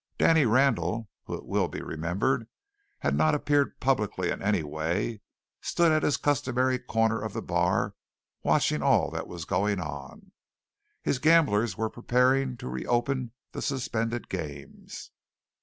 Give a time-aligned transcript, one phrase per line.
[0.17, 2.47] Danny Randall, who, it will be remembered,
[3.01, 5.21] had not appeared publicly in any way,
[5.61, 7.93] stood at his customary corner of the bar
[8.41, 10.31] watching all that was going on.
[11.03, 15.11] His gamblers were preparing to reopen the suspended games.